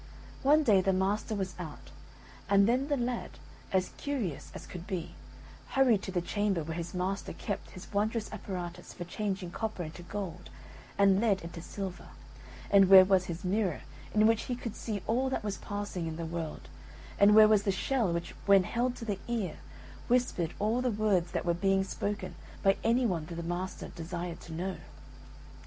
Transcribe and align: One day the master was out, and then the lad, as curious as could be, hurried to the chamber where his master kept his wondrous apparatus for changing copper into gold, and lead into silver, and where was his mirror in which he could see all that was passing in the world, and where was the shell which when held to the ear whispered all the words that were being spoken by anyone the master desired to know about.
One 0.41 0.63
day 0.63 0.81
the 0.81 0.93
master 0.93 1.35
was 1.35 1.53
out, 1.59 1.91
and 2.49 2.67
then 2.67 2.87
the 2.87 2.97
lad, 2.97 3.37
as 3.71 3.89
curious 3.97 4.51
as 4.55 4.65
could 4.65 4.87
be, 4.87 5.13
hurried 5.77 6.01
to 6.01 6.11
the 6.11 6.23
chamber 6.23 6.63
where 6.63 6.75
his 6.75 6.95
master 6.95 7.33
kept 7.33 7.69
his 7.69 7.85
wondrous 7.93 8.27
apparatus 8.33 8.93
for 8.93 9.03
changing 9.03 9.51
copper 9.51 9.83
into 9.83 10.01
gold, 10.01 10.49
and 10.97 11.21
lead 11.21 11.43
into 11.43 11.61
silver, 11.61 12.07
and 12.71 12.89
where 12.89 13.05
was 13.05 13.25
his 13.25 13.45
mirror 13.45 13.81
in 14.11 14.25
which 14.25 14.45
he 14.45 14.55
could 14.55 14.75
see 14.75 15.03
all 15.05 15.29
that 15.29 15.43
was 15.43 15.57
passing 15.57 16.07
in 16.07 16.15
the 16.15 16.25
world, 16.25 16.67
and 17.19 17.35
where 17.35 17.47
was 17.47 17.61
the 17.61 17.71
shell 17.71 18.11
which 18.11 18.31
when 18.47 18.63
held 18.63 18.95
to 18.95 19.05
the 19.05 19.19
ear 19.27 19.57
whispered 20.07 20.55
all 20.57 20.81
the 20.81 20.89
words 20.89 21.29
that 21.29 21.45
were 21.45 21.53
being 21.53 21.83
spoken 21.83 22.33
by 22.63 22.75
anyone 22.83 23.27
the 23.29 23.43
master 23.43 23.89
desired 23.89 24.41
to 24.41 24.51
know 24.51 24.71
about. 24.71 24.81